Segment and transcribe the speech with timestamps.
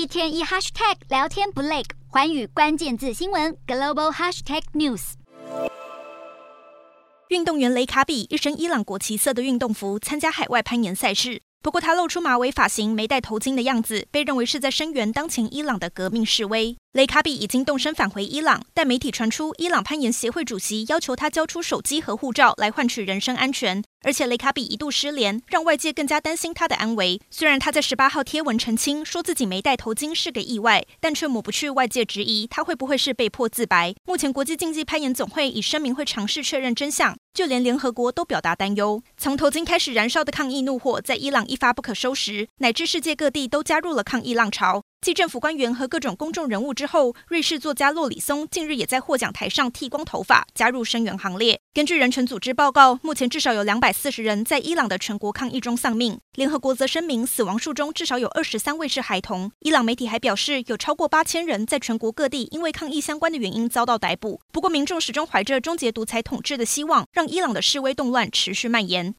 [0.00, 5.12] 一天一 hashtag 聊天不累，环宇关键字新闻 global hashtag news。
[7.28, 16.78] 运动员雷卡比一身伊朗国旗色的运动服参加海外攀岩赛事，不过他露出马尾发型、没戴头巾的样子，被认为是在声援当前伊朗的革命示威。
[16.92, 27.20] 雷卡比已经动身返回伊朗，但媒体传出伊朗攀岩协会主席要求他交出手机和护照来换取人身安全，而且雷卡比一度失联，让外界更加担心他的安危。
[27.30, 33.94] 虽然他在十八号贴文澄清说自己没戴头巾是个意外，但却抹不去外界质疑他会不会是被迫自白。
[34.04, 39.00] 目前国际竞技攀岩总会已声明会尝试确认真相，就连联合国都表达担忧。
[39.16, 44.82] 从头巾开始燃烧的抗议怒火在伊朗一发不可收拾，乃至世界各地都加入了抗议浪潮。
[45.02, 51.58] 继政府官员和各种公众人物之后，瑞士作家洛里松近日也在获奖台上剃光头发，加入声援行列。
[51.72, 56.18] 根据人权组织报告，目前至少有两百四十人在伊朗的全国抗议中丧命。
[56.34, 59.50] 联合国则声明，死亡数中至少有二十三位是孩童。
[59.60, 64.42] 伊朗媒体还表示，有超过八千人在全国各地因为抗议相关的原因遭到逮捕。
[64.52, 69.08] 不过，民众始终怀着终结独裁统治的希望，让伊朗的示威动乱持续蔓延。